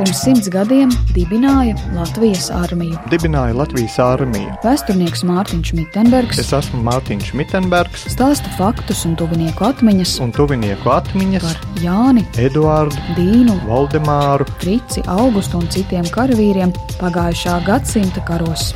[0.00, 2.96] Pirms simts gadiem dibināja Latvijas armiju.
[3.12, 4.48] Dibināja Latvijas armiju.
[4.64, 11.44] Vēsturnieks Mārtiņš Mitenbergs Es esmu Mārtiņš Mitenbergs stāsta faktus un tuvinieku atmiņas un tuvinieku atmiņas
[11.44, 18.72] par Jāni, Eduārdu, Dīnu, Valdemāru, Frici, Augustu un citiem karavīriem pagājušā gadsimta karos.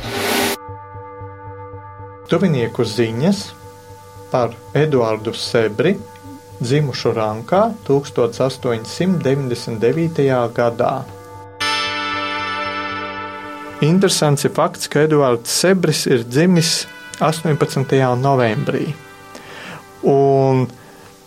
[2.29, 3.49] tuvinieku ziņas
[4.29, 5.97] par Eduārdu Sebri,
[6.61, 10.53] dzimušu Rankā 1899.
[10.53, 11.14] gadā.
[13.83, 16.85] Interesants ir fakts, ka Eduards Sebris ir dzimis
[17.19, 17.91] 18.
[18.21, 18.87] novembrī.
[20.07, 20.67] Un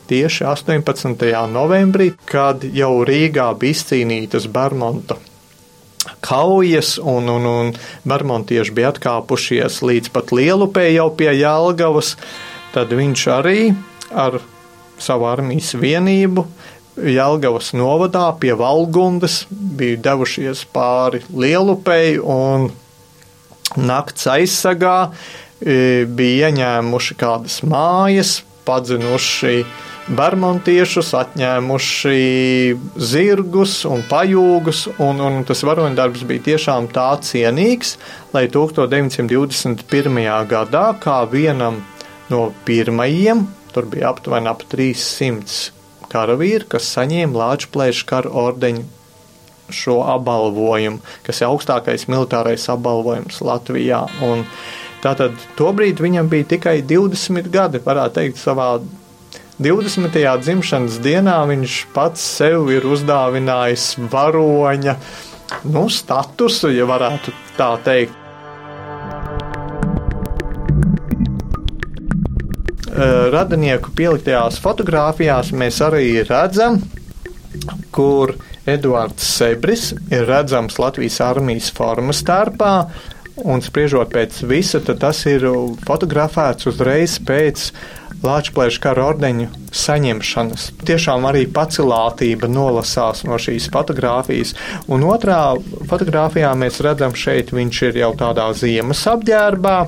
[0.09, 1.29] tieši 18.
[1.53, 5.19] novembrī, kad jau Rīgā bija izcīnītas Bermonta
[6.25, 7.73] kaujas, un, un, un
[8.09, 12.15] bermontieši bija atkāpušies līdz pat lielupē jau pie Jālgavas,
[12.75, 13.61] tad viņš arī
[14.11, 14.41] ar
[14.99, 16.47] savu armijas vienību
[16.99, 22.71] Jālgavas novadā pie Valgundas bija devušies pāri lielupei un
[23.79, 29.63] nakts aizsargā e, bija ieņēmuši kādas mājas, padzinuši
[30.09, 32.19] bermontiešus, atņēmuši
[33.11, 37.97] zirgus un pajūgus, un, un tas varoņdarbs bija tiešām tā cienīgs,
[38.35, 40.21] lai 1921.
[40.49, 41.83] gadā kā vienam
[42.33, 45.78] no pirmajiem, tur bija aptuveni ap 300
[46.13, 48.85] karavīri, kas saņēma Lāčplēša kara ordeņu
[49.75, 54.05] šo apbalvojumu, kas ir augstākais militārais apbalvojums Latvijā.
[54.25, 54.47] Un
[55.05, 58.71] tātad tobrīd viņam bija tikai 20 gadi, varētu teikt, savā
[59.59, 60.15] 20.
[60.45, 64.95] dzimšanas dienā viņš pats sev ir uzdāvinājis varoņa
[65.67, 68.28] nu, statusu, ja varētu tā teikt.
[73.33, 76.81] Radinieku pieliktajās fotografijās mēs arī redzam,
[77.93, 78.35] kur
[78.69, 82.75] Eduards Sebris ir redzams Latvijas armijas formas starpā.
[83.39, 85.45] Un spriežot pēc visa, tas ir
[85.87, 87.69] fotografēts uzreiz pēc
[88.25, 89.47] Latvijas kara ordeņu
[89.79, 90.65] saņemšanas.
[90.89, 94.57] Tiešām arī pacilātība nolasās no šīs fotografijas.
[94.91, 95.55] Un otrā
[95.87, 99.79] fotografijā mēs redzam, šeit viņš ir jau tādā ziemas apģērbā,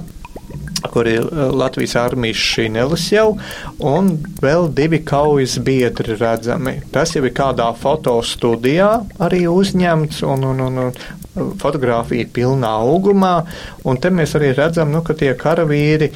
[0.92, 3.34] kur ir Latvijas armijas šinelis jau,
[3.78, 6.78] un vēl divi kaujas biedri redzami.
[6.94, 8.90] Tas jau ir kādā fotostudijā
[9.22, 13.34] arī uzņemts, un, un, un, un fotografija pilnā augumā,
[13.84, 16.10] un te mēs arī redzam, nu, ka tie karavīri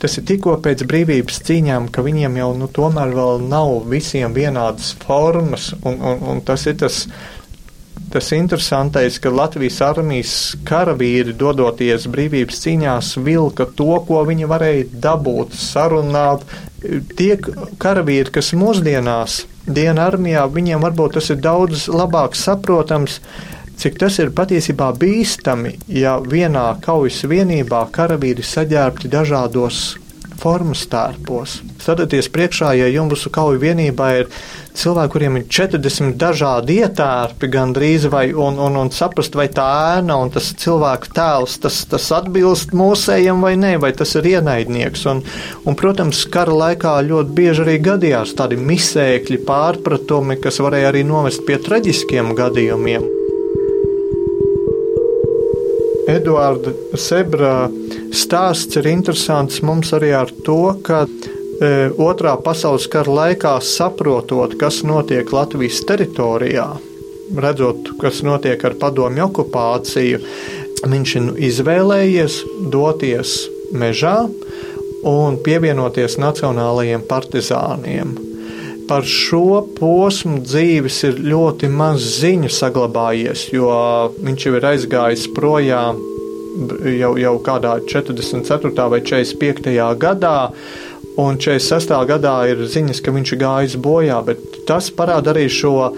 [0.00, 4.92] tas ir tikko pēc brīvības cīņām, ka viņiem jau nu, tomēr vēl nav visiem vienādas
[5.02, 7.06] formas, un, un, un tas ir tas.
[8.12, 10.34] Tas interesantais, ka Latvijas armijas
[10.68, 16.46] karavīri, dodoties brīvības cīņās, vilka to, ko viņi varēja dabūt, sarunāt.
[17.18, 17.32] Tie
[17.82, 23.18] karavīri, kas mūsdienās dienā armijā, viņiem varbūt tas ir daudz labāk saprotams,
[23.76, 29.82] cik tas ir patiesībā bīstami, ja vienā kaujas vienībā karavīri saģērbti dažādos
[30.40, 31.60] formas tērpos.
[31.82, 34.30] Sadieties priekšā, ja jūsu kauju vienībā ir
[34.76, 40.18] cilvēki, kuriem ir 40 dažādi ietērpi gandrīz, vai, un, un, un saprast, vai tā ēna
[40.20, 45.06] un tas cilvēka tēls, tas, tas atbilst mūsējiem vai nē, vai tas ir ienaidnieks.
[45.12, 45.24] Un,
[45.64, 51.46] un, protams, kara laikā ļoti bieži arī gadījās tādi misēkļi pārpratumi, kas varēja arī novest
[51.48, 53.15] pie traģiskiem gadījumiem.
[56.06, 57.66] Eduarda Sebra
[58.14, 64.82] stāsts ir interesants mums arī ar to, ka e, otrā pasaules kara laikā saprotot, kas
[64.86, 66.68] notiek Latvijas teritorijā,
[67.42, 70.22] redzot, kas notiek ar padomju okupāciju,
[70.86, 72.38] viņš ir izvēlējies
[72.70, 73.36] doties
[73.74, 74.18] mežā
[75.06, 78.14] un pievienoties nacionālajiem partizāniem.
[78.86, 83.70] Par šo posmu dzīves ir ļoti maz ziņu saglabājies, jo
[84.22, 85.98] viņš jau ir aizgājis projām
[86.96, 88.88] jau, jau kādā 44.
[88.90, 89.74] vai 45.
[90.00, 90.36] gadā,
[91.20, 91.94] un 46.
[92.08, 95.90] gadā ir ziņas, ka viņš ir gājis bojā, bet tas parāda arī šo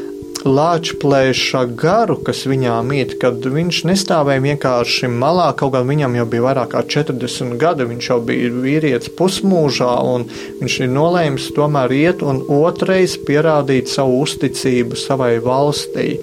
[0.46, 6.44] lāčplēša garu, kas viņā mīt, kad viņš nestāvēja vienkārši malā, kaut gan viņam jau bija
[6.46, 10.28] vairāk kā 40 gadi, viņš jau bija vīrietis pusmūžā, un
[10.60, 16.14] viņš ir nolēmis tomēr iet un otrais pierādīt savu uzticību savai valstī.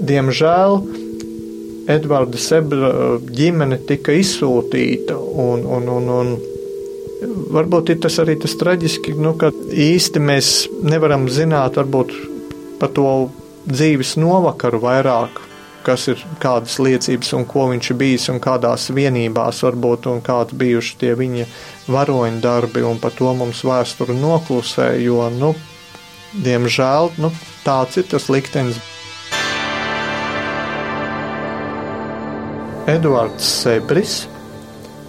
[0.00, 0.80] Diemžēl
[1.90, 2.92] Edvarda Sebra
[3.34, 6.34] ģimene tika izsūtīta, un, un, un, un
[7.54, 10.52] varbūt ir tas arī tas traģiski, nu, ka īsti mēs
[10.86, 12.14] nevaram zināt, varbūt
[12.80, 13.06] par to
[13.68, 15.40] dzīves novakaru vairāk,
[15.84, 20.56] kas ir kādas liecības un ko viņš ir bijis un kādās vienībās varbūt un kādi
[20.60, 21.46] bijuši tie viņa
[21.92, 25.54] varoņu darbi un par to mums vēsture noklusē, jo, nu,
[26.44, 27.32] diemžēl, nu,
[27.64, 28.80] tāds ir tas liktenis.
[32.90, 34.24] Eduards Sebris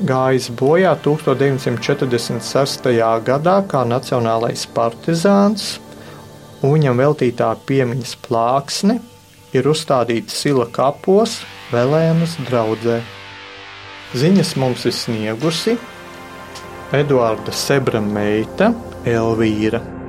[0.05, 2.89] gājis bojā 1946.
[3.25, 5.79] gadā kā nacionālais partizāns,
[6.61, 8.99] un viņam veltītā piemiņas plāksne
[9.55, 11.41] ir uzstādīta Sila kapos
[11.71, 12.99] Velēnas draudzē.
[14.17, 15.77] Ziņas mums ir sniegusi
[16.95, 18.73] Eduarda Sebra meita
[19.07, 20.00] Elvīra.